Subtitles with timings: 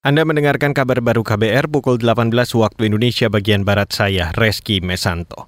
[0.00, 5.44] Anda mendengarkan kabar baru KBR pukul 18 waktu Indonesia bagian Barat saya, Reski Mesanto.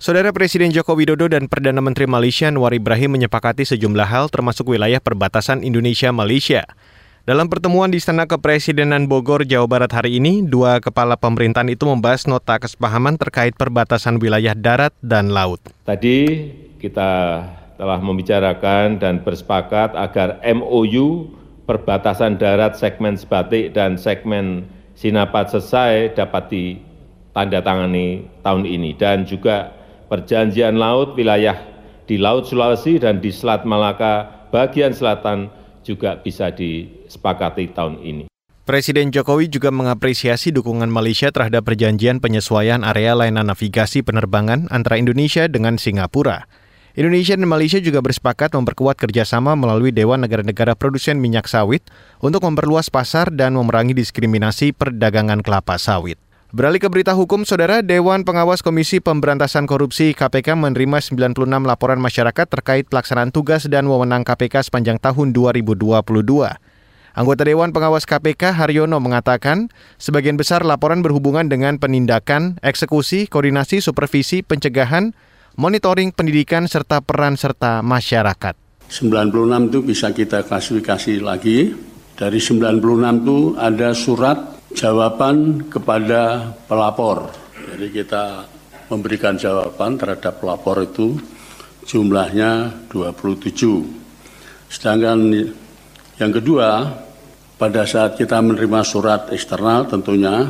[0.00, 5.04] Saudara Presiden Joko Widodo dan Perdana Menteri Malaysia Anwar Ibrahim menyepakati sejumlah hal termasuk wilayah
[5.04, 6.64] perbatasan Indonesia-Malaysia.
[7.28, 12.24] Dalam pertemuan di Istana Kepresidenan Bogor, Jawa Barat hari ini, dua kepala pemerintahan itu membahas
[12.24, 15.60] nota kesepahaman terkait perbatasan wilayah darat dan laut.
[15.84, 16.48] Tadi
[16.80, 17.44] kita
[17.76, 21.36] telah membicarakan dan bersepakat agar MOU
[21.70, 24.66] perbatasan darat segmen Sebatik dan segmen
[24.98, 29.72] Sinapat selesai dapat ditandatangani tahun ini dan juga
[30.12, 31.56] perjanjian laut wilayah
[32.04, 35.48] di Laut Sulawesi dan di Selat Malaka bagian selatan
[35.80, 38.24] juga bisa disepakati tahun ini.
[38.68, 45.48] Presiden Jokowi juga mengapresiasi dukungan Malaysia terhadap perjanjian penyesuaian area layanan navigasi penerbangan antara Indonesia
[45.48, 46.44] dengan Singapura.
[46.98, 51.86] Indonesia dan Malaysia juga bersepakat memperkuat kerjasama melalui Dewan Negara-Negara Produsen Minyak Sawit
[52.18, 56.18] untuk memperluas pasar dan memerangi diskriminasi perdagangan kelapa sawit.
[56.50, 62.46] Beralih ke berita hukum, Saudara Dewan Pengawas Komisi Pemberantasan Korupsi KPK menerima 96 laporan masyarakat
[62.50, 65.94] terkait pelaksanaan tugas dan wewenang KPK sepanjang tahun 2022.
[67.14, 69.70] Anggota Dewan Pengawas KPK Haryono mengatakan,
[70.02, 75.14] sebagian besar laporan berhubungan dengan penindakan, eksekusi, koordinasi, supervisi, pencegahan,
[75.60, 78.56] monitoring pendidikan serta peran serta masyarakat.
[78.88, 81.76] 96 itu bisa kita klasifikasi lagi.
[82.16, 82.80] Dari 96
[83.20, 84.38] itu ada surat
[84.72, 87.28] jawaban kepada pelapor.
[87.76, 88.48] Jadi kita
[88.88, 91.20] memberikan jawaban terhadap pelapor itu
[91.84, 93.52] jumlahnya 27.
[94.72, 95.28] Sedangkan
[96.16, 96.88] yang kedua,
[97.60, 100.48] pada saat kita menerima surat eksternal tentunya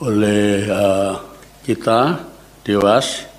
[0.00, 1.14] oleh uh,
[1.62, 2.32] kita,
[2.66, 3.31] Dewas,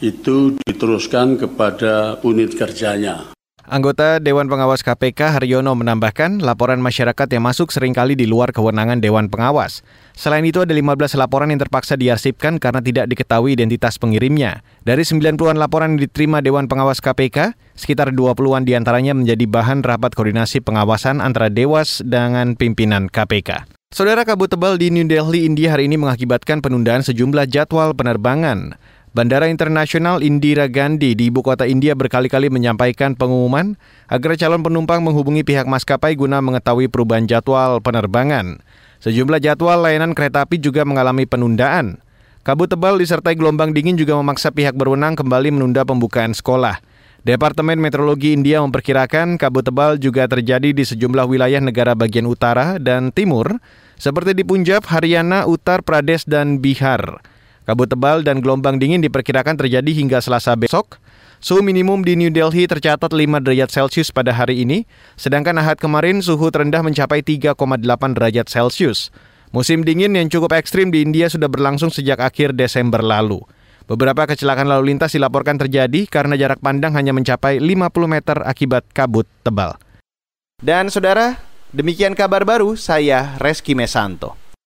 [0.00, 3.36] itu diteruskan kepada unit kerjanya.
[3.66, 9.02] Anggota Dewan Pengawas KPK Haryono menambahkan laporan masyarakat yang masuk sering kali di luar kewenangan
[9.02, 9.82] Dewan Pengawas.
[10.14, 14.62] Selain itu ada 15 laporan yang terpaksa diarsipkan karena tidak diketahui identitas pengirimnya.
[14.86, 20.14] Dari 90-an laporan yang diterima Dewan Pengawas KPK, sekitar 20-an di antaranya menjadi bahan rapat
[20.14, 23.66] koordinasi pengawasan antara Dewas dengan pimpinan KPK.
[23.90, 28.78] Saudara kabut tebal di New Delhi, India hari ini mengakibatkan penundaan sejumlah jadwal penerbangan.
[29.16, 33.80] Bandara Internasional Indira Gandhi di ibu kota India berkali-kali menyampaikan pengumuman
[34.12, 38.60] agar calon penumpang menghubungi pihak maskapai guna mengetahui perubahan jadwal penerbangan.
[39.00, 41.96] Sejumlah jadwal layanan kereta api juga mengalami penundaan.
[42.44, 46.76] Kabut tebal disertai gelombang dingin juga memaksa pihak berwenang kembali menunda pembukaan sekolah.
[47.24, 53.16] Departemen Meteorologi India memperkirakan kabut tebal juga terjadi di sejumlah wilayah negara bagian utara dan
[53.16, 53.64] timur,
[53.96, 57.24] seperti di Punjab, Haryana, Uttar Pradesh, dan Bihar.
[57.66, 61.02] Kabut tebal dan gelombang dingin diperkirakan terjadi hingga Selasa besok.
[61.42, 64.86] Suhu minimum di New Delhi tercatat 5 derajat Celcius pada hari ini,
[65.18, 67.58] sedangkan Ahad kemarin suhu terendah mencapai 3,8
[68.14, 69.10] derajat Celcius.
[69.50, 73.42] Musim dingin yang cukup ekstrim di India sudah berlangsung sejak akhir Desember lalu.
[73.90, 77.66] Beberapa kecelakaan lalu lintas dilaporkan terjadi karena jarak pandang hanya mencapai 50
[78.06, 79.74] meter akibat kabut tebal.
[80.62, 81.34] Dan saudara,
[81.74, 84.45] demikian kabar baru saya Reski Mesanto.